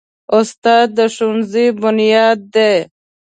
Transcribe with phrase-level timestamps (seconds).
[0.37, 2.73] استاد د ښوونځي بنیاد دی.